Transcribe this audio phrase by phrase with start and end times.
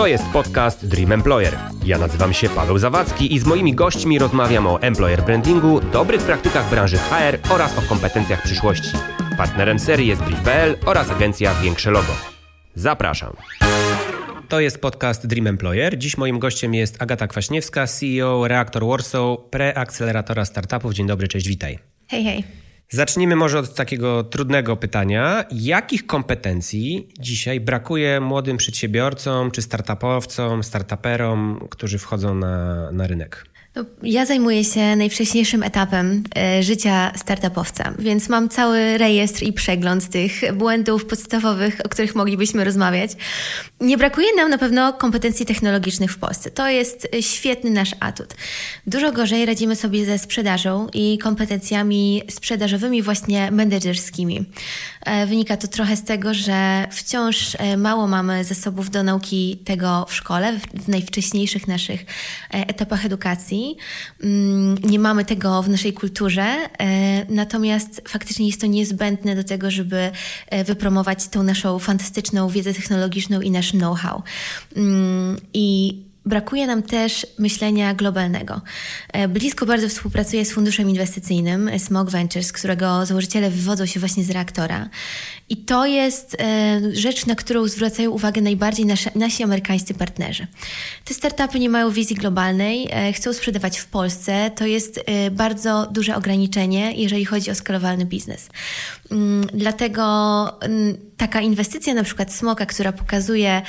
[0.00, 1.58] To jest podcast Dream Employer.
[1.84, 6.70] Ja nazywam się Paweł Zawadzki i z moimi gośćmi rozmawiam o employer brandingu, dobrych praktykach
[6.70, 8.88] branży HR oraz o kompetencjach przyszłości.
[9.36, 12.12] Partnerem serii jest Brief.pl oraz agencja Większe Logo.
[12.74, 13.36] Zapraszam.
[14.48, 15.98] To jest podcast Dream Employer.
[15.98, 20.94] Dziś moim gościem jest Agata Kwaśniewska, CEO Reaktor Warsaw, preakceleratora startupów.
[20.94, 21.78] Dzień dobry, cześć, witaj.
[22.08, 22.69] Hej, hej.
[22.92, 25.44] Zacznijmy może od takiego trudnego pytania.
[25.50, 33.46] Jakich kompetencji dzisiaj brakuje młodym przedsiębiorcom czy startupowcom, startuperom, którzy wchodzą na, na rynek?
[33.74, 40.08] No, ja zajmuję się najwcześniejszym etapem e, życia startupowca, więc mam cały rejestr i przegląd
[40.08, 43.10] tych błędów podstawowych, o których moglibyśmy rozmawiać.
[43.80, 46.50] Nie brakuje nam na pewno kompetencji technologicznych w Polsce.
[46.50, 48.34] To jest świetny nasz atut.
[48.86, 54.44] Dużo gorzej radzimy sobie ze sprzedażą i kompetencjami sprzedażowymi, właśnie menedżerskimi.
[55.06, 60.06] E, wynika to trochę z tego, że wciąż e, mało mamy zasobów do nauki tego
[60.08, 62.04] w szkole, w najwcześniejszych naszych
[62.50, 63.59] etapach edukacji.
[64.22, 69.70] Mm, nie mamy tego w naszej kulturze, e, natomiast faktycznie jest to niezbędne do tego,
[69.70, 70.10] żeby
[70.46, 74.22] e, wypromować tą naszą fantastyczną wiedzę technologiczną i nasz know-how.
[74.76, 78.60] Mm, I Brakuje nam też myślenia globalnego.
[79.12, 84.30] E, blisko bardzo współpracuję z funduszem inwestycyjnym Smog Ventures, którego założyciele wywodzą się właśnie z
[84.30, 84.88] reaktora.
[85.48, 90.46] I to jest e, rzecz, na którą zwracają uwagę najbardziej nasi, amerykańscy partnerzy.
[91.04, 94.50] Te startupy nie mają wizji globalnej, e, chcą sprzedawać w Polsce.
[94.56, 98.48] To jest bardzo duże ograniczenie, jeżeli chodzi o skalowalny biznes.
[99.10, 100.02] Mm, dlatego
[100.60, 103.62] mm, taka inwestycja, na przykład Smoka, która pokazuje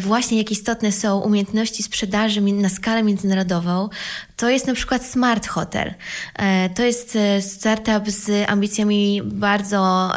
[0.00, 3.88] właśnie, jak istotne są umiejętności sprzedaży, na skalę międzynarodową,
[4.36, 5.94] to jest na przykład Smart Hotel.
[6.34, 10.12] E, to jest e, startup z ambicjami bardzo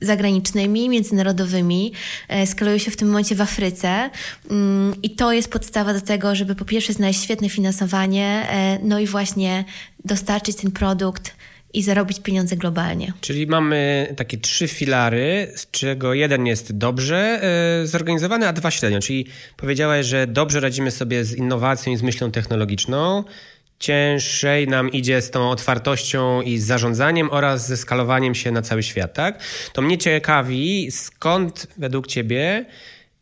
[0.00, 1.92] zagranicznymi, międzynarodowymi.
[2.28, 4.10] E, skaluje się w tym momencie w Afryce
[4.50, 8.46] um, i to jest podstawa do tego, żeby po pierwsze znaleźć świetne finansowanie,
[8.82, 9.64] no i właśnie
[10.04, 11.35] dostarczyć ten produkt
[11.76, 13.12] i zarobić pieniądze globalnie.
[13.20, 17.40] Czyli mamy takie trzy filary, z czego jeden jest dobrze
[17.80, 19.00] yy, zorganizowany, a dwa średnio.
[19.00, 19.26] Czyli
[19.56, 23.24] powiedziałaś, że dobrze radzimy sobie z innowacją i z myślą technologiczną.
[23.78, 28.82] Ciężej nam idzie z tą otwartością i z zarządzaniem oraz ze skalowaniem się na cały
[28.82, 29.42] świat, tak?
[29.72, 32.66] To mnie ciekawi, skąd według Ciebie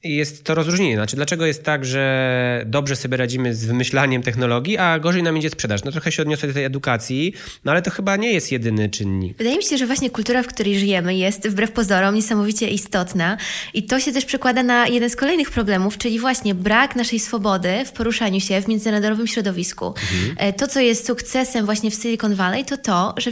[0.04, 0.97] jest to rozróżnienie.
[0.97, 5.50] Znaczy, dlaczego jest tak, że dobrze sobie radzimy z wymyślaniem technologii, a gorzej nam idzie
[5.50, 5.84] sprzedaż?
[5.84, 7.32] No trochę się odniosę do tej edukacji,
[7.65, 9.38] no ale to chyba nie jest jedyny czynnik.
[9.38, 13.37] Wydaje mi się, że właśnie kultura, w której żyjemy, jest wbrew pozorom niesamowicie istotna
[13.75, 17.84] i to się też przekłada na jeden z kolejnych problemów, czyli właśnie brak naszej swobody
[17.87, 19.87] w poruszaniu się w międzynarodowym środowisku.
[19.87, 20.34] Mhm.
[20.38, 23.31] E, to, co jest sukcesem właśnie w Silicon Valley, to to, że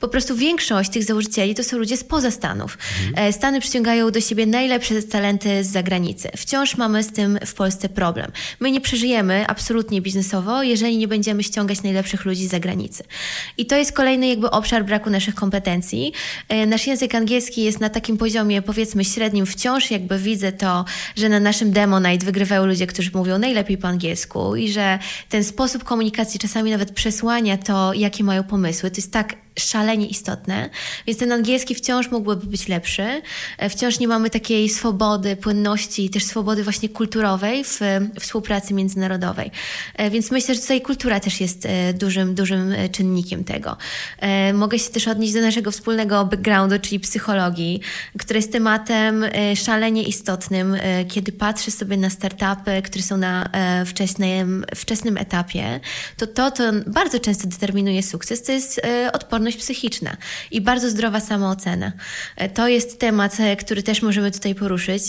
[0.00, 2.78] po prostu większość tych założycieli to są ludzie spoza Stanów.
[3.06, 3.28] Mhm.
[3.28, 5.93] E, Stany przyciągają do siebie najlepsze talenty z zagranicy
[6.36, 8.32] Wciąż mamy z tym w Polsce problem.
[8.60, 13.04] My nie przeżyjemy absolutnie biznesowo, jeżeli nie będziemy ściągać najlepszych ludzi z zagranicy.
[13.58, 16.12] I to jest kolejny jakby obszar braku naszych kompetencji.
[16.48, 19.46] E, nasz język angielski jest na takim poziomie powiedzmy średnim.
[19.46, 20.84] Wciąż jakby widzę to,
[21.16, 25.44] że na naszym Demo Night wygrywają ludzie, którzy mówią najlepiej po angielsku i że ten
[25.44, 28.90] sposób komunikacji czasami nawet przesłania to, jakie mają pomysły.
[28.90, 30.70] To jest tak szalenie istotne,
[31.06, 33.22] więc ten angielski wciąż mógłby być lepszy.
[33.58, 37.80] E, wciąż nie mamy takiej swobody, płynności, też swobody właśnie kulturowej w
[38.20, 39.50] współpracy międzynarodowej.
[39.94, 43.76] E, więc myślę, że tutaj kultura też jest e, dużym, dużym czynnikiem tego.
[44.54, 47.80] Mogę się też odnieść do naszego wspólnego backgroundu, czyli psychologii,
[48.18, 50.76] która jest tematem szalenie istotnym,
[51.08, 53.50] kiedy patrzę sobie na startupy, które są na
[53.86, 55.80] wczesnym, wczesnym etapie,
[56.16, 58.80] to to, to bardzo często determinuje sukces, to jest
[59.12, 60.16] odporność odporność psychiczna
[60.50, 61.92] i bardzo zdrowa samoocena.
[62.36, 65.02] E, to jest temat, e, który też możemy tutaj poruszyć.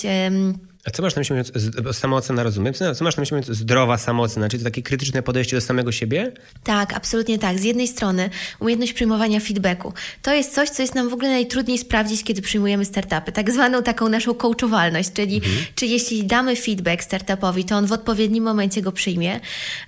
[0.85, 1.51] A co masz na myśli mówiąc,
[1.97, 2.73] samoocena rozumiem?
[2.73, 4.49] Co masz na myśli mówiąc zdrowa samoocena?
[4.49, 6.31] Czyli to takie krytyczne podejście do samego siebie?
[6.63, 7.59] Tak, absolutnie tak.
[7.59, 8.29] Z jednej strony
[8.59, 9.93] umiejętność przyjmowania feedbacku.
[10.21, 13.31] To jest coś, co jest nam w ogóle najtrudniej sprawdzić, kiedy przyjmujemy startupy.
[13.31, 15.55] Tak zwaną taką naszą coachowalność, czyli mhm.
[15.75, 19.39] czy jeśli damy feedback startupowi, to on w odpowiednim momencie go przyjmie.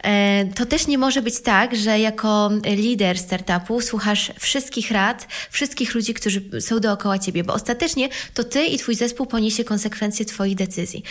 [0.04, 5.96] E, to też nie może być tak, że jako lider startupu słuchasz wszystkich rad, wszystkich
[5.96, 10.56] ludzi, którzy są dookoła ciebie, bo ostatecznie to ty i twój zespół poniesie konsekwencje twoich
[10.56, 11.04] decyzji decyzji.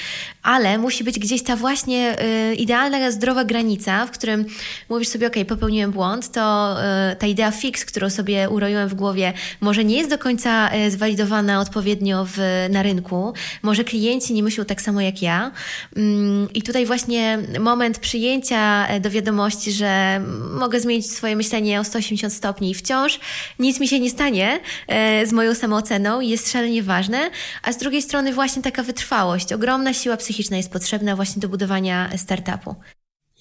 [0.43, 2.17] Ale musi być gdzieś ta właśnie
[2.51, 4.45] y, idealna, zdrowa granica, w którym
[4.89, 6.77] mówisz sobie, ok, popełniłem błąd, to
[7.13, 10.91] y, ta idea fix, którą sobie uroiłem w głowie, może nie jest do końca y,
[10.91, 12.39] zwalidowana odpowiednio w,
[12.71, 13.33] na rynku,
[13.63, 15.51] może klienci nie myślą tak samo jak ja.
[15.97, 20.21] Mm, I tutaj właśnie moment przyjęcia e, do wiadomości, że
[20.53, 23.21] mogę zmienić swoje myślenie o 180 stopni i wciąż
[23.59, 27.31] nic mi się nie stanie e, z moją samooceną jest szalenie ważne,
[27.63, 32.19] a z drugiej strony właśnie taka wytrwałość, ogromna siła psychiczna jest potrzebna właśnie do budowania
[32.19, 32.75] startupu.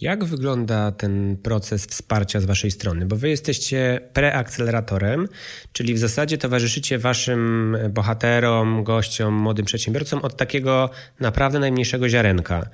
[0.02, 3.06] Jak wygląda ten proces wsparcia z Waszej strony?
[3.06, 5.28] Bo Wy jesteście preakceleratorem,
[5.72, 10.90] czyli w zasadzie towarzyszycie Waszym bohaterom, gościom, młodym przedsiębiorcom od takiego
[11.20, 12.70] naprawdę najmniejszego ziarenka.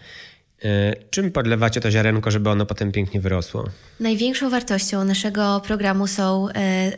[0.64, 3.70] E, czym podlewacie to ziarenko, żeby ono potem pięknie wyrosło?
[4.00, 6.92] Największą wartością naszego programu są e,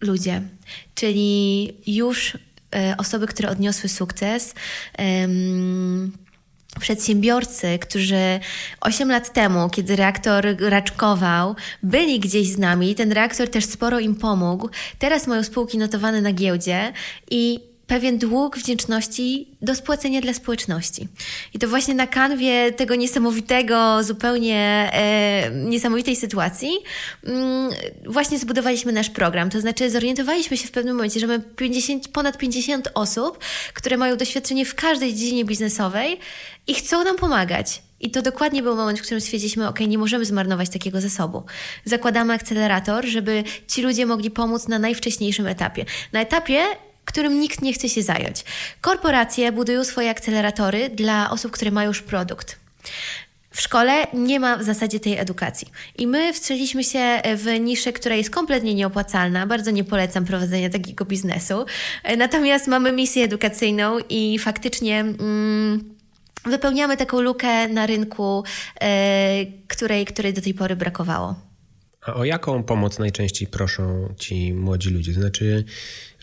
[0.00, 0.42] ludzie,
[0.94, 2.38] czyli już
[2.98, 4.54] osoby, które odniosły sukces.
[4.98, 5.28] E,
[6.80, 8.40] przedsiębiorcy, którzy
[8.80, 14.14] 8 lat temu, kiedy reaktor raczkował, byli gdzieś z nami, ten reaktor też sporo im
[14.14, 14.68] pomógł.
[14.98, 16.92] Teraz mają spółki notowane na giełdzie
[17.30, 21.08] i pewien dług wdzięczności do spłacenia dla społeczności.
[21.54, 26.70] I to właśnie na kanwie tego niesamowitego, zupełnie e, niesamowitej sytuacji
[27.24, 27.70] mm,
[28.06, 29.50] właśnie zbudowaliśmy nasz program.
[29.50, 33.38] To znaczy zorientowaliśmy się w pewnym momencie, że mamy 50, ponad 50 osób,
[33.74, 36.18] które mają doświadczenie w każdej dziedzinie biznesowej
[36.66, 37.82] i chcą nam pomagać.
[38.00, 41.42] I to dokładnie był moment, w którym stwierdziliśmy, ok, nie możemy zmarnować takiego zasobu.
[41.84, 45.84] Zakładamy akcelerator, żeby ci ludzie mogli pomóc na najwcześniejszym etapie.
[46.12, 46.64] Na etapie,
[47.08, 48.44] którym nikt nie chce się zająć.
[48.80, 52.58] Korporacje budują swoje akceleratory dla osób, które mają już produkt.
[53.50, 55.68] W szkole nie ma w zasadzie tej edukacji.
[55.96, 59.46] I my wstrzeliśmy się w niszę, która jest kompletnie nieopłacalna.
[59.46, 61.66] Bardzo nie polecam prowadzenia takiego biznesu.
[62.16, 65.00] Natomiast mamy misję edukacyjną i faktycznie.
[65.00, 65.94] Mm,
[66.44, 68.44] wypełniamy taką lukę na rynku,
[68.80, 71.47] e, której, której do tej pory brakowało.
[72.08, 75.12] A o jaką pomoc najczęściej proszą ci młodzi ludzie?
[75.12, 75.64] Znaczy,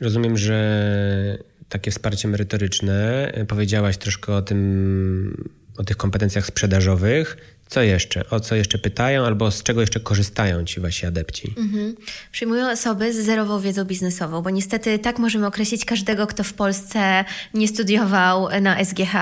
[0.01, 1.37] rozumiem, że
[1.69, 5.45] takie wsparcie merytoryczne, powiedziałaś troszkę o tym,
[5.77, 7.54] o tych kompetencjach sprzedażowych.
[7.69, 8.29] Co jeszcze?
[8.29, 11.53] O co jeszcze pytają albo z czego jeszcze korzystają ci wasi adepci?
[11.57, 11.95] Mhm.
[12.31, 17.25] Przyjmują osoby z zerową wiedzą biznesową, bo niestety tak możemy określić każdego, kto w Polsce
[17.53, 19.13] nie studiował na SGH.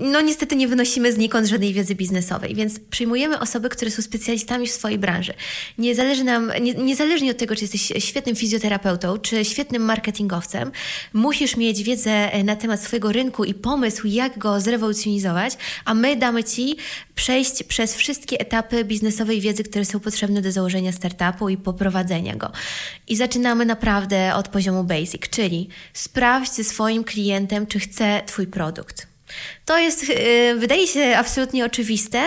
[0.00, 4.70] No niestety nie wynosimy znikąd żadnej wiedzy biznesowej, więc przyjmujemy osoby, które są specjalistami w
[4.70, 5.34] swojej branży.
[5.78, 10.72] Nie zależy nam, nie, niezależnie od tego, czy jesteś świetnym fizjoterapeutą, czy świetnym marketingowcem,
[11.12, 16.44] musisz mieć wiedzę na temat swojego rynku i pomysł, jak go zrewolucjonizować, a my damy
[16.44, 16.76] Ci
[17.14, 22.52] przejść przez wszystkie etapy biznesowej wiedzy, które są potrzebne do założenia startupu i poprowadzenia go.
[23.08, 29.06] I zaczynamy naprawdę od poziomu basic, czyli sprawdź ze swoim klientem, czy chce Twój produkt.
[29.64, 32.22] To jest, yy, wydaje się absolutnie oczywiste,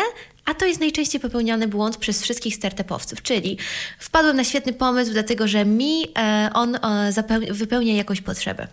[0.48, 3.58] a to jest najczęściej popełniany błąd przez wszystkich startupowców, czyli
[4.00, 7.12] wpadłem na świetny pomysł, dlatego że mi e, on e,
[7.52, 8.68] wypełnia jakąś potrzebę.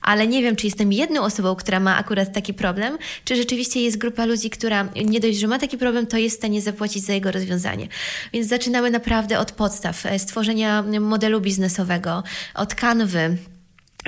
[0.00, 3.98] Ale nie wiem, czy jestem jedną osobą, która ma akurat taki problem, czy rzeczywiście jest
[3.98, 7.12] grupa ludzi, która nie dość, że ma taki problem, to jest w stanie zapłacić za
[7.12, 7.88] jego rozwiązanie.
[8.32, 12.22] Więc zaczynamy naprawdę od podstaw, e, stworzenia modelu biznesowego,
[12.54, 13.36] od kanwy,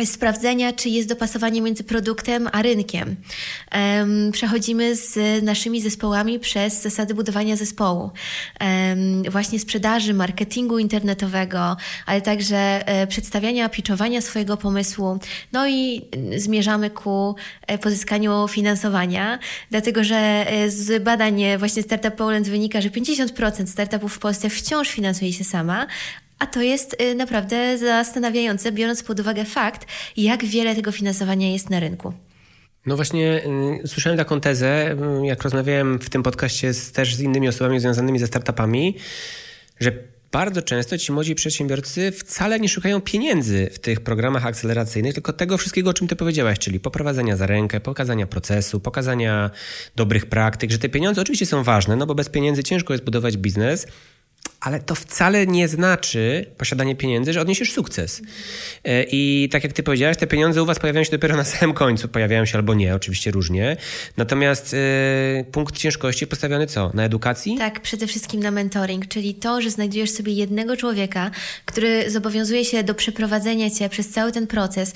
[0.07, 3.17] sprawdzenia, czy jest dopasowanie między produktem a rynkiem.
[4.33, 8.11] Przechodzimy z naszymi zespołami przez zasady budowania zespołu,
[9.31, 12.57] właśnie sprzedaży, marketingu internetowego, ale także
[12.89, 15.19] e, przedstawiania, pitchowania swojego pomysłu.
[15.53, 16.03] No i
[16.37, 17.35] zmierzamy ku
[17.67, 19.39] e, pozyskaniu finansowania,
[19.71, 24.89] dlatego że e, z badań właśnie Startup Poland wynika, że 50% startupów w Polsce wciąż
[24.89, 25.87] finansuje się sama,
[26.39, 29.87] a to jest y, naprawdę zastanawiające, biorąc pod uwagę fakt,
[30.17, 32.13] jak wiele tego finansowania jest na rynku.
[32.87, 33.43] No właśnie,
[33.85, 37.81] y, słyszałem taką tezę, y, jak rozmawiałem w tym podcaście z, też z innymi osobami
[37.81, 38.97] związanymi ze startupami,
[39.81, 39.93] że
[40.33, 45.59] bardzo często ci młodzi przedsiębiorcy wcale nie szukają pieniędzy w tych programach akceleracyjnych, tylko tego
[45.59, 49.51] wszystkiego, o czym ty powiedziałaś, czyli poprowadzenia za rękę, pokazania procesu, pokazania
[49.97, 53.37] dobrych praktyk, że te pieniądze oczywiście są ważne, no bo bez pieniędzy ciężko jest budować
[53.37, 53.87] biznes,
[54.61, 58.23] ale to wcale nie znaczy posiadanie pieniędzy, że odniesiesz sukces.
[58.85, 61.75] E, I tak jak ty powiedziałeś, te pieniądze u was pojawiają się dopiero na samym
[61.75, 62.09] końcu.
[62.09, 63.77] Pojawiają się albo nie, oczywiście różnie.
[64.17, 66.91] Natomiast y, punkt ciężkości postawiony co?
[66.95, 67.59] Na edukacji?
[67.59, 71.31] Tak, przede wszystkim na mentoring, czyli to, że znajdujesz sobie jednego człowieka,
[71.65, 74.95] który zobowiązuje się do przeprowadzenia cię przez cały ten proces,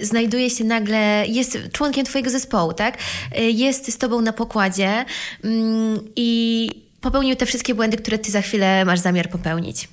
[0.00, 2.98] y, znajduje się nagle, jest członkiem twojego zespołu, tak?
[3.38, 5.04] Y, jest z tobą na pokładzie
[5.44, 9.88] mm, i popełnił te wszystkie błędy, które ty za chwilę masz zamiar popełnić.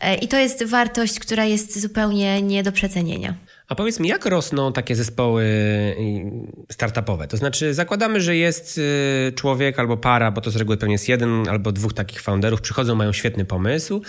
[0.00, 3.34] E, I to jest wartość, która jest zupełnie nie do przecenienia.
[3.72, 5.44] A powiedz mi, jak rosną takie zespoły
[6.72, 7.28] startupowe?
[7.28, 11.08] To znaczy, zakładamy, że jest y, człowiek albo para, bo to z reguły pewnie jest
[11.08, 14.02] jeden albo dwóch takich founderów, przychodzą, mają świetny pomysł,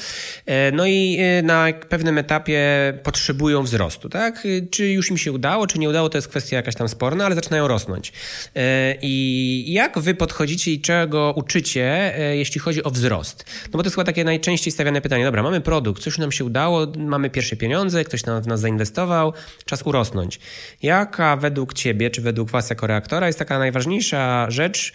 [0.46, 2.60] e, no i y, na pewnym etapie
[3.04, 4.46] potrzebują wzrostu, tak?
[4.46, 7.26] Y, czy już im się udało, czy nie udało, to jest kwestia jakaś tam sporna,
[7.26, 8.14] ale zaczynają rosnąć.
[8.56, 13.46] E, I jak wy podchodzicie i czego uczycie, e, jeśli chodzi o wzrost?
[13.66, 15.26] No bo to jest chyba takie najczęściej stawiane pytanie.
[15.26, 19.34] Dobra, mamy produkt, coś nam się udało, mamy pierwsze pieniądze, ktoś w nas zainwestował,
[19.66, 20.40] czas urosnąć.
[20.82, 24.94] Jaka według ciebie, czy według was jako reaktora jest taka najważniejsza rzecz,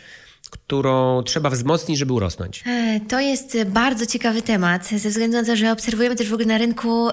[0.69, 2.63] którą trzeba wzmocnić, żeby urosnąć?
[2.67, 6.47] E, to jest bardzo ciekawy temat, ze względu na to, że obserwujemy też w ogóle
[6.49, 7.09] na rynku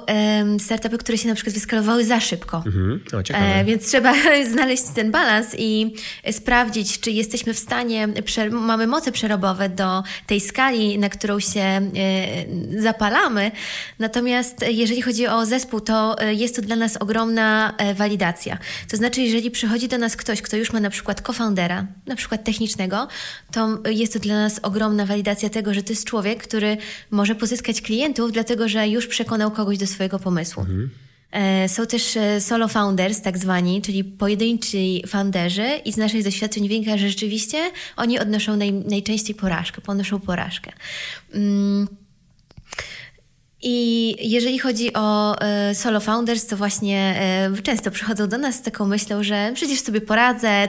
[0.60, 2.64] startupy, które się na przykład wyskalowały za szybko.
[2.66, 3.04] Mhm.
[3.20, 3.46] O, ciekawe.
[3.46, 4.14] E, więc trzeba
[4.54, 5.94] znaleźć ten balans i
[6.32, 8.08] sprawdzić, czy jesteśmy w stanie,
[8.52, 11.92] mamy moce przerobowe do tej skali, na którą się e,
[12.82, 13.52] zapalamy.
[14.00, 18.58] Natomiast jeżeli chodzi o zespół, to jest to dla nas ogromna walidacja.
[18.92, 22.44] To znaczy, jeżeli przychodzi do nas ktoś, kto już ma na przykład co-foundera, na przykład
[22.44, 23.08] technicznego,
[23.56, 26.78] to jest to dla nas ogromna walidacja tego, że to jest człowiek, który
[27.12, 30.62] może pozyskać klientów, dlatego że już przekonał kogoś do swojego pomysłu.
[30.62, 30.90] Mhm.
[31.32, 36.68] E, są też e, solo founders, tak zwani, czyli pojedynczy founderzy i z naszych doświadczeń
[36.68, 40.72] wynika, że rzeczywiście oni odnoszą naj, najczęściej porażkę, ponoszą porażkę.
[41.34, 41.88] Mm.
[43.62, 47.16] I jeżeli chodzi o e, solo founders, to właśnie
[47.56, 50.68] e, często przychodzą do nas z taką myślą, że przecież sobie poradzę,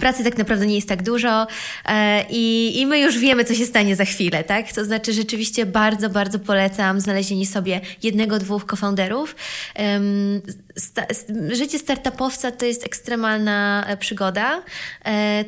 [0.00, 1.46] pracy tak naprawdę nie jest tak dużo
[1.86, 4.72] e, i, i my już wiemy, co się stanie za chwilę, tak?
[4.72, 9.36] To znaczy rzeczywiście bardzo, bardzo polecam znalezienie sobie jednego, dwóch co-founderów.
[10.76, 11.02] Sta
[11.52, 14.62] życie startupowca to jest ekstremalna przygoda,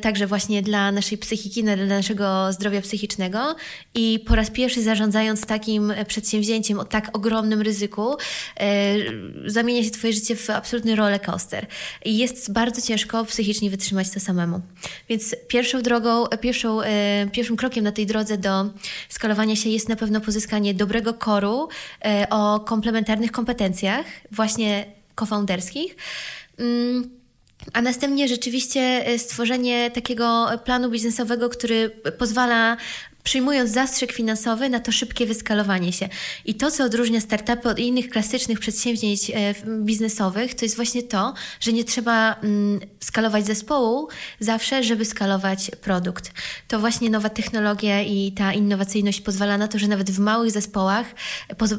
[0.01, 3.55] także właśnie dla naszej psychiki, dla naszego zdrowia psychicznego
[3.93, 8.17] i po raz pierwszy zarządzając takim przedsięwzięciem, o tak ogromnym ryzyku
[8.59, 8.95] e,
[9.45, 11.67] zamienia się Twoje życie w absolutny roller coaster.
[12.05, 14.61] I jest bardzo ciężko psychicznie wytrzymać to samemu.
[15.09, 18.65] Więc pierwszą drogą, pierwszą, e, pierwszym krokiem na tej drodze do
[19.09, 21.69] skalowania się jest na pewno pozyskanie dobrego koru
[22.05, 25.95] e, o komplementarnych kompetencjach, właśnie cofounderskich.
[26.59, 27.09] Mm,
[27.73, 32.77] a następnie rzeczywiście stworzenie takiego planu biznesowego, który pozwala
[33.25, 36.09] przyjmując zastrzyk finansowy na to szybkie wyskalowanie się.
[36.45, 41.33] I to, co odróżnia startupy od innych klasycznych przedsięwzięć e, biznesowych, to jest właśnie to,
[41.59, 44.07] że nie trzeba mm, skalować zespołu
[44.39, 46.31] zawsze, żeby skalować produkt.
[46.67, 51.05] To właśnie nowa technologia i ta innowacyjność pozwala na to, że nawet w małych zespołach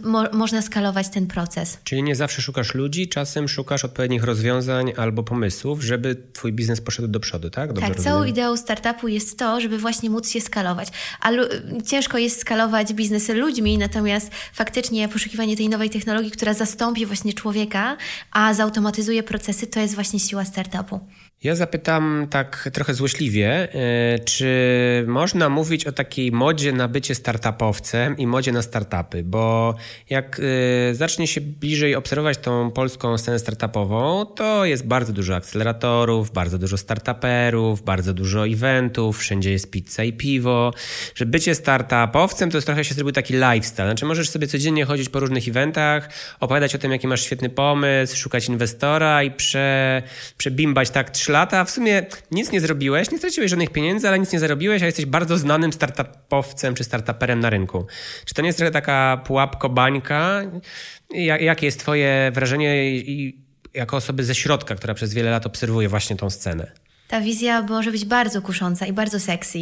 [0.02, 1.78] mo można skalować ten proces.
[1.84, 7.08] Czyli nie zawsze szukasz ludzi, czasem szukasz odpowiednich rozwiązań albo pomysłów, żeby twój biznes poszedł
[7.08, 7.68] do przodu, tak?
[7.68, 8.12] Dobrze tak, rozumiem?
[8.12, 10.88] całą ideą startupu jest to, żeby właśnie móc się skalować.
[11.20, 11.36] Ale
[11.87, 17.97] ciężko jest skalować biznesy ludźmi, natomiast faktycznie poszukiwanie tej nowej technologii, która zastąpi właśnie człowieka,
[18.31, 21.00] a zautomatyzuje procesy, to jest właśnie siła startupu.
[21.45, 28.19] Ja zapytam tak trochę złośliwie, e, czy można mówić o takiej modzie na bycie startupowcem
[28.19, 29.75] i modzie na startupy, bo
[30.11, 30.40] jak
[30.90, 36.59] e, zacznie się bliżej obserwować tą polską scenę startupową, to jest bardzo dużo akceleratorów, bardzo
[36.59, 40.73] dużo startuperów, bardzo dużo eventów, wszędzie jest pizza i piwo,
[41.14, 45.09] że bycie startupowcem to jest trochę się zrobił taki lifestyle, znaczy możesz sobie codziennie chodzić
[45.09, 46.09] po różnych eventach,
[46.40, 50.02] opowiadać o tym, jaki masz świetny pomysł, szukać inwestora i prze,
[50.37, 54.18] przebimbać tak trzy lata, a w sumie nic nie zrobiłeś, nie straciłeś żadnych pieniędzy, ale
[54.18, 57.87] nic nie zarobiłeś, a jesteś bardzo znanym startupowcem czy startuperem na rynku.
[58.25, 60.50] Czy to nie jest trochę taka pułapko-bańka?
[61.40, 63.02] Jakie jest twoje wrażenie
[63.75, 66.73] jako osoby ze środka, która przez wiele lat obserwuje właśnie tą scenę?
[67.08, 69.58] Ta wizja może być bardzo kusząca i bardzo sexy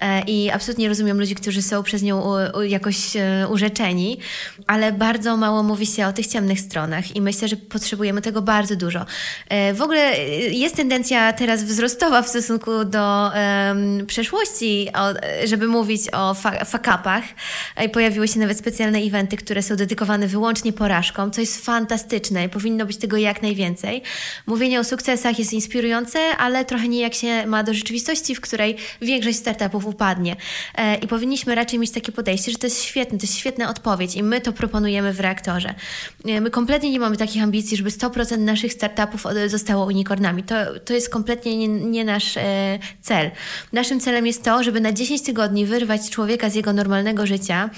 [0.00, 2.22] e, i absolutnie rozumiem ludzi, którzy są przez nią
[2.68, 4.18] jakoś e, urzeczeni,
[4.66, 8.76] ale bardzo mało mówi się o tych ciemnych stronach i myślę, że potrzebujemy tego bardzo
[8.76, 9.06] dużo.
[9.48, 10.18] E, w ogóle
[10.50, 14.88] jest tendencja teraz wzrostowa w stosunku do um, przeszłości,
[15.44, 17.24] żeby mówić o fakapach.
[17.92, 22.86] Pojawiły się nawet specjalne eventy, które są dedykowane wyłącznie porażkom, co jest fantastyczne i powinno
[22.86, 24.02] być tego jak najwięcej.
[24.46, 28.76] Mówienie o sukcesach jest inspirujące, ale trochę trochę jak się ma do rzeczywistości, w której
[29.02, 30.36] większość startupów upadnie.
[30.74, 34.16] E, I powinniśmy raczej mieć takie podejście, że to jest świetne, to jest świetna odpowiedź
[34.16, 35.74] i my to proponujemy w reaktorze.
[36.24, 40.42] E, my kompletnie nie mamy takich ambicji, żeby 100% naszych startupów zostało unicornami.
[40.42, 43.30] To, to jest kompletnie nie, nie nasz e, cel.
[43.72, 47.70] Naszym celem jest to, żeby na 10 tygodni wyrwać człowieka z jego normalnego życia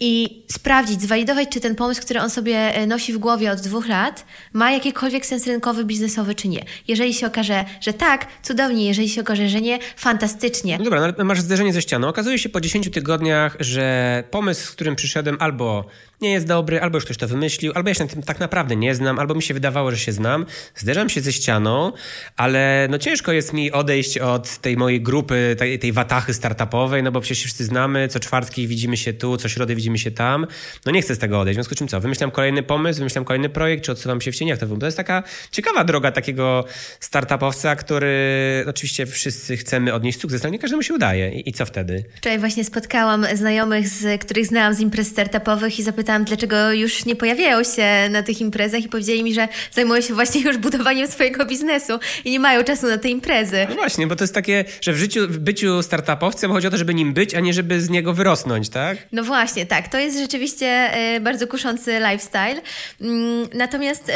[0.00, 4.24] i sprawdzić, zwalidować, czy ten pomysł, który on sobie nosi w głowie od dwóch lat,
[4.52, 6.64] ma jakikolwiek sens rynkowy, biznesowy, czy nie.
[6.88, 10.78] Jeżeli się okaże, że tak, cudownie, jeżeli się okaże, że nie, fantastycznie.
[10.78, 12.08] No dobra, no masz zderzenie ze ścianą.
[12.08, 15.86] Okazuje się po 10 tygodniach, że pomysł, z którym przyszedłem, albo
[16.22, 18.76] nie jest dobry, albo już ktoś to wymyślił, albo ja się na tym tak naprawdę
[18.76, 20.46] nie znam, albo mi się wydawało, że się znam.
[20.74, 21.92] Zderzam się ze ścianą,
[22.36, 27.12] ale no ciężko jest mi odejść od tej mojej grupy, tej, tej watachy startupowej, no
[27.12, 30.46] bo przecież wszyscy znamy, co czwartki widzimy się tu, co środy widzimy się tam.
[30.86, 32.00] No nie chcę z tego odejść, w związku z czym co?
[32.00, 34.58] Wymyślam kolejny pomysł, wymyślam kolejny projekt, czy odsuwam się w cieniach.
[34.58, 36.64] To jest taka ciekawa droga takiego
[37.00, 38.31] startupowca, który
[38.68, 41.32] oczywiście wszyscy chcemy odnieść sukces, ale nie każdemu się udaje.
[41.32, 42.04] I, i co wtedy?
[42.16, 47.16] Wczoraj właśnie spotkałam znajomych, z, których znałam z imprez startupowych i zapytałam, dlaczego już nie
[47.16, 51.46] pojawiają się na tych imprezach i powiedzieli mi, że zajmują się właśnie już budowaniem swojego
[51.46, 53.66] biznesu i nie mają czasu na te imprezy.
[53.68, 56.76] No właśnie, bo to jest takie, że w życiu, w byciu startupowcem chodzi o to,
[56.76, 58.98] żeby nim być, a nie żeby z niego wyrosnąć, tak?
[59.12, 59.88] No właśnie, tak.
[59.88, 62.62] To jest rzeczywiście y, bardzo kuszący lifestyle.
[63.00, 64.12] Mm, natomiast y,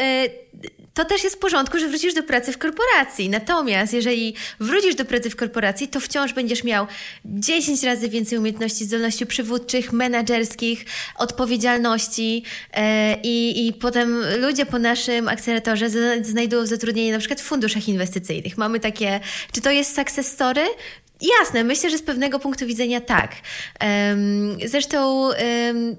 [0.97, 3.29] to też jest w porządku, że wrócisz do pracy w korporacji.
[3.29, 6.87] Natomiast jeżeli wrócisz do pracy w korporacji, to wciąż będziesz miał
[7.25, 10.85] 10 razy więcej umiejętności, zdolności przywódczych, menedżerskich,
[11.17, 12.43] odpowiedzialności
[12.77, 12.83] yy,
[13.23, 15.91] i, i potem ludzie po naszym akceleratorze
[16.23, 18.59] znajdują zatrudnienie na przykład w funduszach inwestycyjnych.
[18.59, 19.21] Mamy takie,
[19.53, 20.63] czy to jest success story?
[21.21, 23.33] Jasne, myślę, że z pewnego punktu widzenia tak.
[24.67, 25.31] Zresztą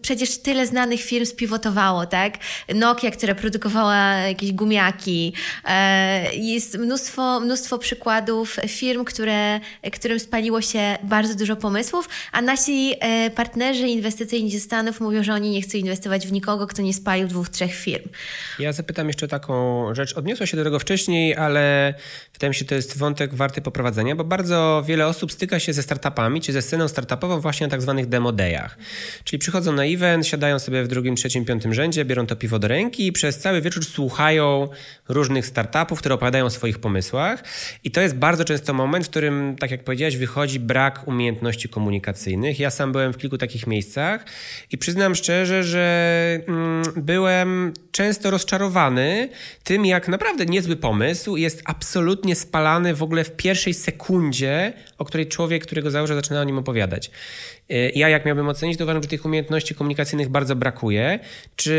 [0.02, 2.34] przecież tyle znanych firm spiwotowało, tak?
[2.76, 5.34] Nokia, która produkowała jakieś gumiaki.
[5.66, 9.60] E, jest mnóstwo, mnóstwo przykładów firm, które,
[9.94, 15.34] którym spaliło się bardzo dużo pomysłów, a nasi e, partnerzy inwestycyjni ze Stanów mówią, że
[15.34, 18.10] oni nie chcą inwestować w nikogo, kto nie spalił dwóch, trzech firm.
[18.60, 20.14] Ja zapytam jeszcze taką rzecz.
[20.14, 21.94] Odniosła się do tego wcześniej, ale
[22.34, 25.84] wydaje mi się, to jest wątek warty poprowadzenia, bo bardzo wiele osób styka się ze
[25.84, 28.78] startupami, czy ze sceną startupową właśnie na tak zwanych demo dayach.
[29.24, 32.68] Czyli przychodzą na event, siadają sobie w drugim, trzecim, piątym rzędzie, biorą to piwo do
[32.68, 34.70] ręki i przez cały wieczór słuchają
[35.10, 37.44] różnych startupów, które opowiadają o swoich pomysłach.
[37.84, 42.60] I to jest bardzo często moment, w którym, tak jak powiedziałeś, wychodzi brak umiejętności komunikacyjnych.
[42.60, 44.26] Ja sam byłem w kilku takich miejscach
[44.72, 49.30] i przyznam szczerze, że mm, byłem często rozczarowany
[49.64, 55.28] tym, jak naprawdę niezły pomysł jest absolutnie spalany w ogóle w pierwszej sekundzie, o której
[55.28, 57.12] człowiek, którego założył, zaczyna o nim opowiadać.
[57.72, 61.20] Y, ja jak miałbym ocenić, to uważam, że tych umiejętności komunikacyjnych bardzo brakuje.
[61.56, 61.72] Czy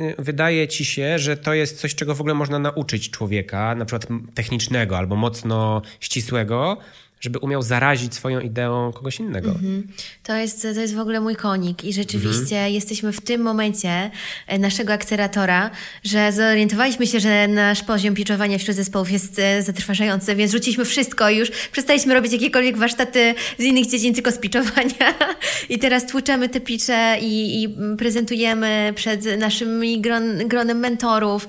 [0.00, 3.84] y, wydaje ci się, że to jest coś, czego w ogóle można nauczyć człowieka, na
[3.84, 6.76] przykład technicznego albo mocno ścisłego,
[7.24, 9.50] żeby umiał zarazić swoją ideą kogoś innego.
[9.50, 9.82] Mm-hmm.
[10.22, 12.70] To, jest, to jest w ogóle mój konik i rzeczywiście mm-hmm.
[12.70, 14.10] jesteśmy w tym momencie
[14.46, 15.70] e, naszego akceleratora,
[16.04, 21.30] że zorientowaliśmy się, że nasz poziom pitchowania wśród zespołów jest e, zatrważający, więc rzuciliśmy wszystko
[21.30, 25.14] i już przestaliśmy robić jakiekolwiek warsztaty z innych dziedzin, tylko z pitchowania.
[25.72, 31.48] I teraz tłuczemy te pitche i, i prezentujemy przed naszym gron, gronem mentorów,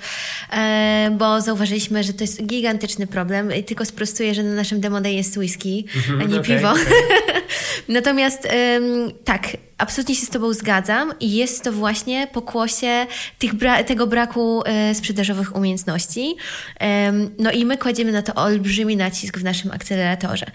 [0.52, 5.02] e, bo zauważyliśmy, że to jest gigantyczny problem i tylko sprostuję, że na naszym demo
[5.02, 6.72] day jest whisky mhm, a nie okay, piwo.
[6.72, 6.86] Okay.
[7.90, 13.06] Natomiast ym, tak, absolutnie się z Tobą zgadzam i jest to właśnie pokłosie
[13.40, 16.36] tych bra tego braku y, sprzedażowych umiejętności.
[17.08, 20.46] Ym, no i my kładziemy na to olbrzymi nacisk w naszym akceleratorze.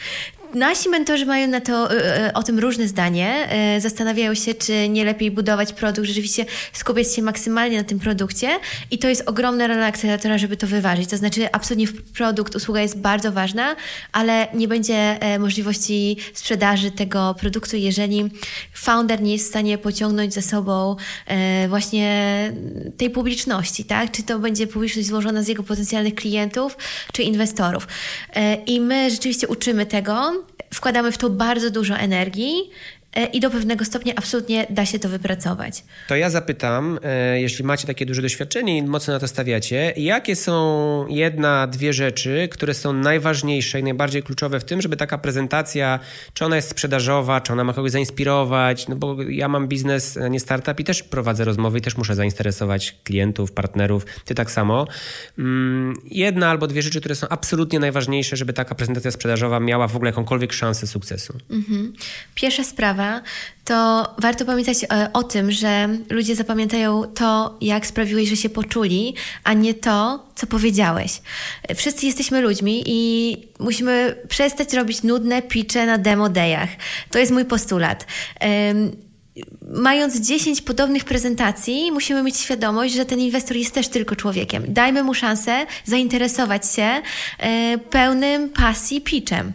[0.55, 3.49] Nasi mentorzy mają na to, y, y, o tym różne zdanie.
[3.77, 8.49] Y, zastanawiają się, czy nie lepiej budować produkt, rzeczywiście skupiać się maksymalnie na tym produkcie
[8.91, 11.11] i to jest ogromna rola akceleratora, żeby to wyważyć.
[11.11, 13.77] To znaczy absolutnie produkt, usługa jest bardzo ważna,
[14.13, 18.31] ale nie będzie e, możliwości sprzedaży tego produktu, jeżeli
[18.75, 22.53] founder nie jest w stanie pociągnąć za sobą e, właśnie
[22.97, 24.11] tej publiczności, tak?
[24.11, 26.77] Czy to będzie publiczność złożona z jego potencjalnych klientów,
[27.13, 27.89] czy inwestorów.
[28.35, 30.40] E, I my rzeczywiście uczymy tego,
[30.75, 32.71] wkładamy w to bardzo dużo energii
[33.33, 35.85] i do pewnego stopnia absolutnie da się to wypracować.
[36.09, 40.37] To ja zapytam, e, jeśli macie takie duże doświadczenie i mocno na to stawiacie, jakie
[40.37, 45.99] są jedna, dwie rzeczy, które są najważniejsze i najbardziej kluczowe w tym, żeby taka prezentacja,
[46.35, 50.41] czy ona jest sprzedażowa, czy ona ma kogoś zainspirować, no bo ja mam biznes, nie
[50.41, 54.87] startup i też prowadzę rozmowy i też muszę zainteresować klientów, partnerów, ty tak samo.
[55.39, 59.97] Mm, jedna albo dwie rzeczy, które są absolutnie najważniejsze, żeby taka prezentacja sprzedażowa miała w
[59.97, 61.39] ogóle jakąkolwiek szansę sukcesu.
[61.51, 61.93] Mhm.
[62.35, 63.00] Pierwsza sprawa,
[63.65, 69.15] to warto pamiętać e, o tym, że ludzie zapamiętają to, jak sprawiłeś, że się poczuli,
[69.45, 71.23] a nie to, co powiedziałeś.
[71.77, 76.69] Wszyscy jesteśmy ludźmi i musimy przestać robić nudne picze na demo dayach.
[77.11, 78.07] To jest mój postulat.
[79.73, 84.65] Mając 10 podobnych prezentacji, musimy mieć świadomość, że ten inwestor jest też tylko człowiekiem.
[84.69, 87.03] Dajmy mu szansę zainteresować się
[87.39, 89.53] e, pełnym pasji pitchem.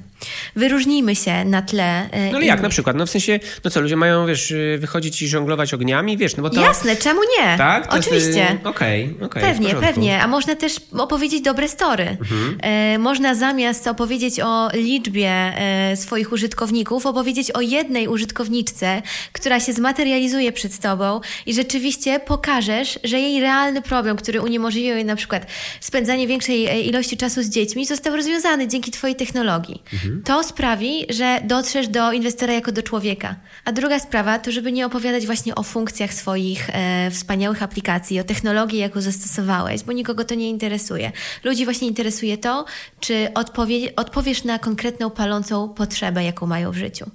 [0.56, 2.10] Wyróżnijmy się na tle.
[2.32, 2.96] No ale jak na przykład?
[2.96, 6.44] No w sensie, no co, ludzie mają, wiesz, y, wychodzić i żonglować ogniami, wiesz, no
[6.44, 6.62] bo to...
[6.62, 7.58] Jasne, czemu nie?
[7.58, 7.88] Tak?
[7.88, 8.58] To Oczywiście.
[8.64, 9.16] Okej, okej.
[9.16, 10.22] Okay, okay, pewnie, pewnie.
[10.22, 12.18] A można też opowiedzieć dobre story.
[12.22, 13.02] Mhm.
[13.02, 15.54] Można zamiast opowiedzieć o liczbie
[15.96, 19.02] swoich użytkowników, opowiedzieć o jednej użytkowniczce,
[19.34, 25.06] która się zmaterializuje przed tobą i rzeczywiście pokażesz, że jej realny problem, który uniemożliwiał jej
[25.06, 25.46] na przykład
[25.80, 29.84] spędzanie większej ilości czasu z dziećmi, został rozwiązany dzięki twojej technologii.
[29.94, 30.15] Mhm.
[30.24, 33.36] To sprawi, że dotrzesz do inwestora jako do człowieka.
[33.66, 38.24] A druga sprawa to, żeby nie opowiadać właśnie o funkcjach swoich e, wspaniałych aplikacji, o
[38.24, 41.12] technologii, jaką zastosowałeś, bo nikogo to nie interesuje.
[41.44, 42.66] Ludzi właśnie interesuje to,
[43.00, 47.06] czy odpowie, odpowiesz na konkretną palącą potrzebę, jaką mają w życiu.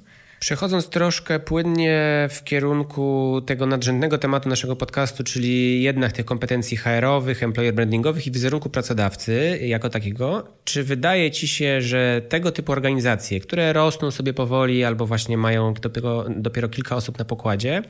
[0.41, 7.43] Przechodząc troszkę płynnie w kierunku tego nadrzędnego tematu naszego podcastu, czyli jednak tych kompetencji HR-owych,
[7.43, 13.41] employer brandingowych i wizerunku pracodawcy jako takiego, czy wydaje Ci się, że tego typu organizacje,
[13.41, 17.83] które rosną sobie powoli albo właśnie mają dopiero, dopiero kilka osób na pokładzie,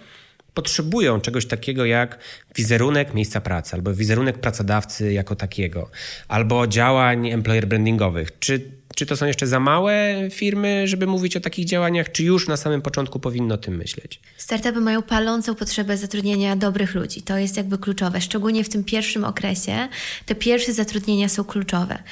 [0.54, 2.18] potrzebują czegoś takiego jak
[2.56, 5.90] wizerunek miejsca pracy, albo wizerunek pracodawcy jako takiego,
[6.28, 8.38] albo działań employer brandingowych.
[8.38, 12.48] Czy czy to są jeszcze za małe firmy, żeby mówić o takich działaniach, czy już
[12.48, 14.20] na samym początku powinno o tym myśleć?
[14.36, 17.22] Startupy mają palącą potrzebę zatrudnienia dobrych ludzi.
[17.22, 18.20] To jest jakby kluczowe.
[18.20, 19.88] Szczególnie w tym pierwszym okresie
[20.26, 22.02] te pierwsze zatrudnienia są kluczowe.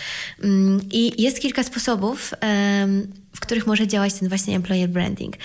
[0.42, 2.34] Mm, I jest kilka sposobów,
[3.48, 5.36] których może działać ten właśnie employer branding.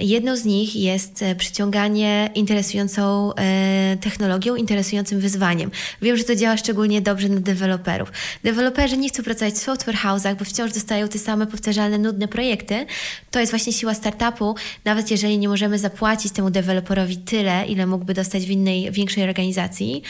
[0.00, 5.70] Jedną z nich jest e, przyciąganie interesującą e, technologią, interesującym wyzwaniem.
[6.02, 8.12] Wiem, że to działa szczególnie dobrze na deweloperów.
[8.44, 12.86] Deweloperzy nie chcą pracować w software house'ach, bo wciąż dostają te same powtarzalne, nudne projekty.
[13.30, 14.54] To jest właśnie siła startupu.
[14.84, 20.02] Nawet jeżeli nie możemy zapłacić temu deweloperowi tyle, ile mógłby dostać w innej, większej organizacji,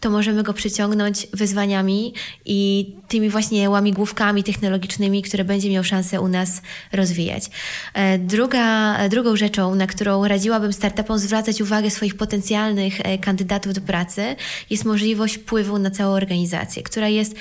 [0.00, 2.14] to możemy go przyciągnąć wyzwaniami
[2.44, 6.62] i tymi właśnie łamigłówkami technologicznymi, które będzie miał szansę u nas
[6.96, 7.50] rozwijać.
[7.94, 13.80] E, druga, drugą rzeczą, na którą radziłabym startupom zwracać uwagę swoich potencjalnych e, kandydatów do
[13.80, 14.36] pracy,
[14.70, 17.34] jest możliwość wpływu na całą organizację, która jest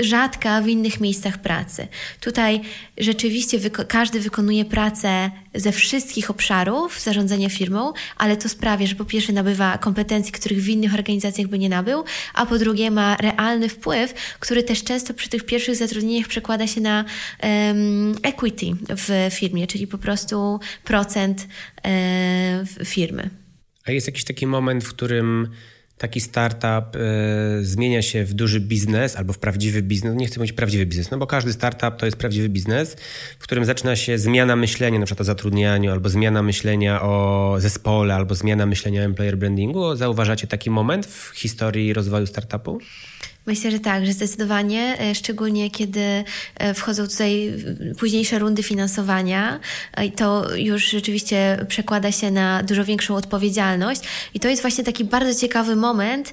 [0.00, 1.88] rzadka w innych miejscach pracy.
[2.20, 2.60] Tutaj
[2.98, 9.04] rzeczywiście wyko każdy wykonuje pracę ze wszystkich obszarów zarządzania firmą, ale to sprawia, że po
[9.04, 13.68] pierwsze nabywa kompetencji, których w innych organizacjach by nie nabył, a po drugie ma realny
[13.68, 17.04] wpływ, który też często przy tych pierwszych zatrudnieniach przekłada się na
[17.42, 21.48] um, equity w firmie, czyli po prostu procent
[21.84, 23.30] um, firmy.
[23.86, 25.48] A jest jakiś taki moment, w którym
[25.98, 30.16] taki startup y, zmienia się w duży biznes albo w prawdziwy biznes.
[30.16, 32.96] Nie chcę mówić prawdziwy biznes, no bo każdy startup to jest prawdziwy biznes,
[33.38, 38.14] w którym zaczyna się zmiana myślenia na przykład o zatrudnianiu, albo zmiana myślenia o zespole,
[38.14, 39.96] albo zmiana myślenia o employer brandingu.
[39.96, 42.78] Zauważacie taki moment w historii rozwoju startupu?
[43.48, 47.52] Myślę, że tak, że zdecydowanie, e, szczególnie kiedy e, wchodzą tutaj
[47.98, 49.60] późniejsze rundy finansowania,
[49.92, 54.00] e, to już rzeczywiście przekłada się na dużo większą odpowiedzialność.
[54.34, 56.32] I to jest właśnie taki bardzo ciekawy moment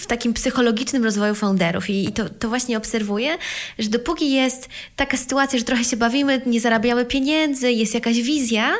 [0.00, 1.90] w takim psychologicznym rozwoju founderów.
[1.90, 3.38] I to, to właśnie obserwuję,
[3.78, 8.72] że dopóki jest taka sytuacja, że trochę się bawimy, nie zarabiamy pieniędzy, jest jakaś wizja,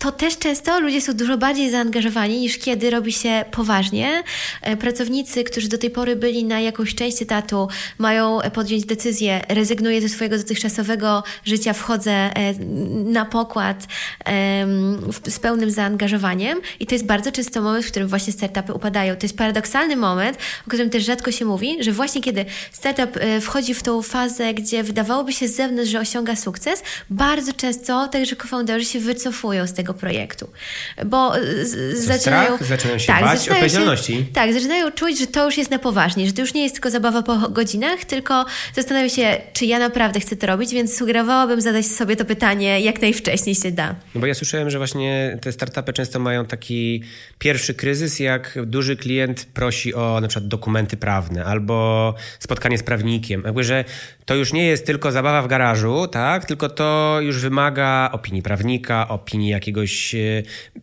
[0.00, 4.22] to też często ludzie są dużo bardziej zaangażowani niż kiedy robi się poważnie.
[4.62, 10.00] E, pracownicy, którzy do tej pory byli na jakąś część etatu, mają podjąć decyzję, rezygnuję
[10.00, 12.54] ze swojego dotychczasowego życia, wchodzę e,
[13.04, 13.86] na pokład
[15.28, 19.16] z pełnym zaangażowaniem i to jest bardzo często moment, w którym właśnie startupy upadają.
[19.16, 23.40] To jest paradoksalny moment, o którym też rzadko się mówi, że właśnie kiedy startup e,
[23.40, 28.36] wchodzi w tą fazę, gdzie wydawałoby się z zewnątrz, że osiąga sukces, bardzo często także
[28.36, 30.50] co-founderzy się wycofują z tego tego projektu.
[31.06, 31.32] Bo
[31.92, 32.68] zaczynają, strach?
[32.68, 34.14] zaczynają się tak, bać zaczynają odpowiedzialności.
[34.14, 36.74] Się, tak, zaczynają czuć, że to już jest na poważnie, że to już nie jest
[36.74, 41.60] tylko zabawa po godzinach, tylko zastanawiają się, czy ja naprawdę chcę to robić, więc sugerowałabym
[41.60, 43.94] zadać sobie to pytanie jak najwcześniej się da.
[44.14, 47.02] No bo ja słyszałem, że właśnie te startupy często mają taki
[47.38, 53.42] pierwszy kryzys, jak duży klient prosi o na przykład dokumenty prawne albo spotkanie z prawnikiem.
[53.44, 53.84] Jakby, że
[54.24, 56.44] to już nie jest tylko zabawa w garażu, tak?
[56.44, 60.42] Tylko to już wymaga opinii prawnika, opinii jakiegoś e,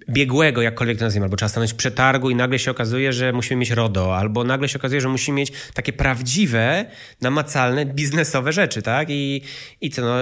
[0.09, 3.59] biegłego, jakkolwiek to nazwijmy, albo trzeba stanąć w przetargu i nagle się okazuje, że musimy
[3.59, 6.85] mieć RODO, albo nagle się okazuje, że musimy mieć takie prawdziwe,
[7.21, 9.09] namacalne, biznesowe rzeczy, tak?
[9.09, 9.41] I,
[9.81, 10.15] i co, no,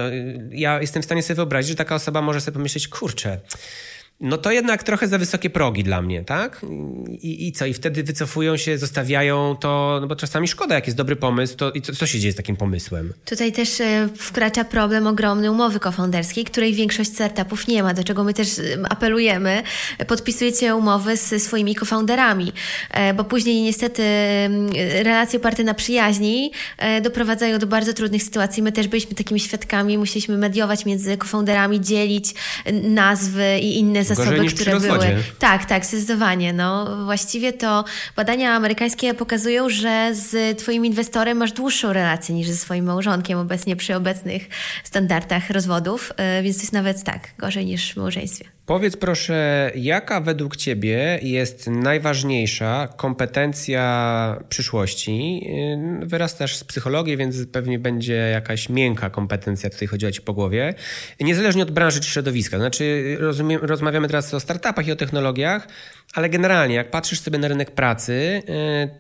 [0.52, 3.40] ja jestem w stanie sobie wyobrazić, że taka osoba może sobie pomyśleć, kurczę,
[4.20, 6.62] no to jednak trochę za wysokie progi dla mnie, tak?
[7.10, 7.66] I, I, co?
[7.66, 11.72] I wtedy wycofują się, zostawiają to, no bo czasami szkoda, jak jest dobry pomysł, to
[11.72, 13.14] i co, co się dzieje z takim pomysłem?
[13.26, 18.24] Tutaj też e, wkracza problem ogromny umowy kofounderskiej, której większość startupów nie ma, do czego
[18.24, 19.64] my też e, apelujemy.
[20.08, 22.54] Podpisujecie umowy ze swoimi kofounderami,
[22.92, 24.04] e, bo później niestety
[25.04, 26.52] relacje oparte na przyjaźni
[27.02, 28.64] doprowadzają do bardzo trudnych sytuacji.
[28.64, 32.34] My też byliśmy takimi świadkami, musieliśmy mediować między kofounderami, dzielić
[32.84, 35.24] nazwy i inne zasoby, które były.
[35.40, 36.54] Tak, tak, zdecydowanie.
[36.54, 42.56] No, właściwie to badania amerykańskie pokazują, że z Twoim inwestorem masz dłuższą relację niż ze
[42.56, 44.50] swoim małżonkiem obecnie przy obecnych
[44.84, 48.55] standardach rozwodów, e, więc to jest nawet tak, gorzej niż w małżeństwie.
[48.66, 55.42] Powiedz proszę, jaka według Ciebie jest najważniejsza kompetencja przyszłości?
[56.00, 60.74] Yy, wyrastasz z psychologii, więc pewnie będzie jakaś miękka kompetencja, tutaj chodziła Ci po głowie.
[61.20, 62.58] Niezależnie od branży czy środowiska.
[62.58, 65.68] Znaczy, rozumiem, rozmawiamy teraz o startupach i o technologiach,
[66.14, 68.54] ale generalnie, jak patrzysz sobie na rynek pracy, yy,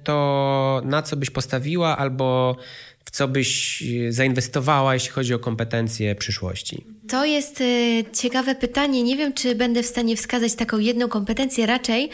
[0.03, 2.57] to na co byś postawiła albo
[3.05, 6.94] w co byś zainwestowała, jeśli chodzi o kompetencje przyszłości?
[7.09, 9.03] To jest y, ciekawe pytanie.
[9.03, 11.65] Nie wiem, czy będę w stanie wskazać taką jedną kompetencję.
[11.65, 12.09] Raczej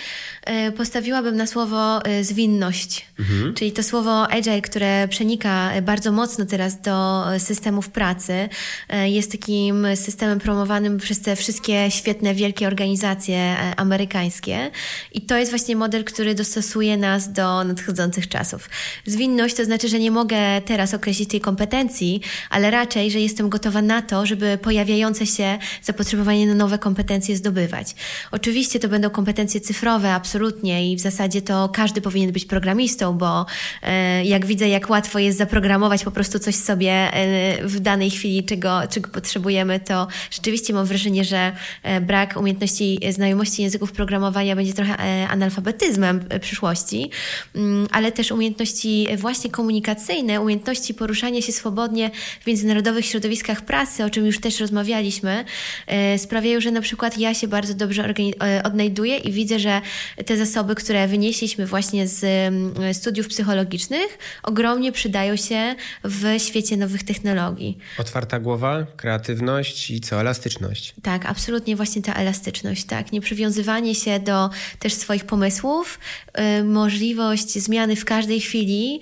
[0.68, 3.54] y, postawiłabym na słowo y, zwinność, mhm.
[3.54, 8.50] czyli to słowo agile, które przenika bardzo mocno teraz do systemów pracy.
[9.06, 14.72] Jest takim systemem promowanym przez te wszystkie świetne, wielkie organizacje amerykańskie.
[15.14, 18.70] I to jest właśnie model, który dostosuje nas do nadchodzących czasów.
[19.06, 23.82] Zwinność to znaczy, że nie mogę teraz określić tej kompetencji, ale raczej, że jestem gotowa
[23.82, 27.96] na to, żeby pojawić pojawiające się zapotrzebowanie na nowe kompetencje zdobywać.
[28.32, 33.46] Oczywiście to będą kompetencje cyfrowe, absolutnie i w zasadzie to każdy powinien być programistą, bo
[33.84, 38.44] e, jak widzę, jak łatwo jest zaprogramować po prostu coś sobie e, w danej chwili,
[38.44, 41.52] czego, czego potrzebujemy, to rzeczywiście mam wrażenie, że
[41.84, 47.12] e, brak umiejętności, znajomości języków programowania będzie trochę analfabetyzmem przyszłości,
[47.56, 54.10] mm, ale też umiejętności właśnie komunikacyjne, umiejętności poruszania się swobodnie w międzynarodowych środowiskach pracy, o
[54.10, 55.46] czym już też rozmawialiśmy, rozmawialiśmy,
[55.88, 59.82] e, sprawiają, że na przykład ja się bardzo dobrze e, odnajduję i widzę, że
[60.26, 62.24] te zasoby, które wynieśliśmy właśnie z
[62.98, 67.78] studiów psychologicznych, ogromnie przydają się w świecie nowych technologii.
[67.98, 70.94] Otwarta głowa, kreatywność i co, elastyczność.
[71.04, 73.12] Tak, absolutnie właśnie ta elastyczność, tak.
[73.12, 76.00] Nieprzywiązywanie się do też swoich pomysłów,
[76.38, 79.00] yy, możliwość zmiany w każdej chwili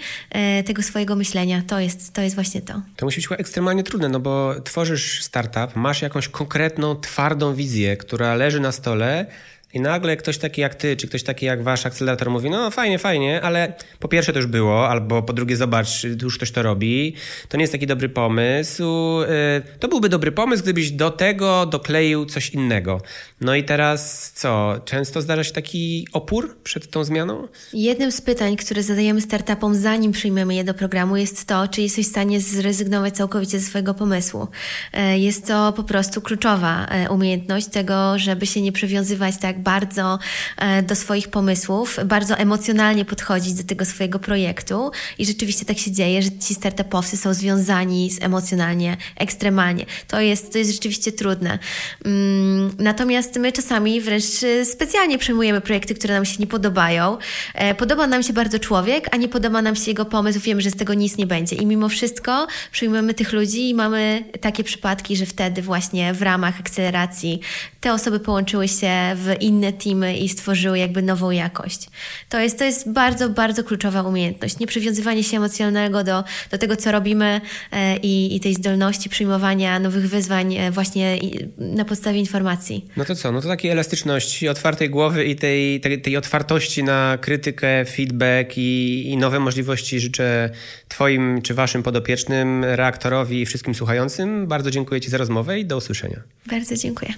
[0.66, 2.82] tego swojego myślenia, to jest, to jest właśnie to.
[2.96, 8.36] To musi być ekstremalnie trudne, no bo tworzysz startup, masz jakąś konkretną, twardą wizję, która
[8.36, 9.26] leży na stole
[9.74, 13.00] i nagle ktoś taki jak ty, czy ktoś taki jak wasz akcelerator mówi, no fajnie,
[13.00, 17.16] fajnie, ale po pierwsze to już było, albo po drugie zobacz, już ktoś to robi.
[17.50, 18.84] To nie jest taki dobry pomysł.
[19.22, 23.02] Y, to byłby dobry pomysł, gdybyś do tego dokleił coś innego.
[23.42, 24.76] No i teraz co?
[24.86, 27.48] Często zdarza się taki opór przed tą zmianą?
[27.74, 32.06] Jednym z pytań, które zadajemy startupom, zanim przyjmiemy je do programu, jest to, czy jesteś
[32.06, 34.48] w stanie zrezygnować całkowicie ze swojego pomysłu.
[34.94, 40.20] E, jest to po prostu kluczowa e, umiejętność tego, żeby się nie przywiązywać tak bardzo
[40.58, 45.92] e, do swoich pomysłów, bardzo emocjonalnie podchodzić do tego swojego projektu i rzeczywiście tak się
[45.92, 49.86] dzieje, że ci startupowcy są związani z emocjonalnie, ekstremalnie.
[50.08, 51.60] To jest, to jest rzeczywiście trudne.
[52.06, 54.24] Mm, natomiast my czasami wręcz
[54.64, 57.18] specjalnie przyjmujemy projekty, które nam się nie podobają.
[57.54, 60.70] E, podoba nam się bardzo człowiek, a nie podoba nam się jego pomysł, wiemy, że
[60.70, 61.56] z tego nic nie będzie.
[61.56, 66.60] I mimo wszystko przyjmujemy tych ludzi i mamy takie przypadki, że wtedy właśnie w ramach
[66.60, 67.40] akceleracji
[67.82, 69.49] te osoby połączyły się w inne
[69.80, 71.90] teamy i stworzyły jakby nową jakość.
[72.30, 74.60] To jest, to jest bardzo, bardzo kluczowa umiejętność.
[74.60, 79.80] Nie przywiązywanie się emocjonalnego do, do tego, co robimy e, i, i tej zdolności przyjmowania
[79.80, 81.20] nowych wyzwań e, właśnie
[81.58, 82.86] na podstawie informacji.
[82.98, 83.32] No to co?
[83.32, 89.04] No to takiej elastyczności, otwartej głowy i tej, tej, tej otwartości na krytykę, feedback i,
[89.10, 90.50] i nowe możliwości życzę
[90.88, 94.48] Twoim czy Waszym podopiecznym, reaktorowi i wszystkim słuchającym.
[94.48, 96.22] Bardzo dziękuję Ci za rozmowę i do usłyszenia.
[96.50, 97.14] Bardzo dziękuję.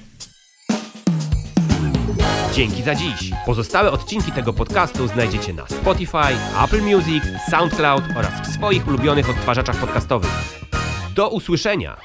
[2.53, 3.31] Dzięki za dziś.
[3.45, 9.75] Pozostałe odcinki tego podcastu znajdziecie na Spotify, Apple Music, SoundCloud oraz w swoich ulubionych odtwarzaczach
[9.75, 10.31] podcastowych.
[11.15, 11.97] Do usłyszenia!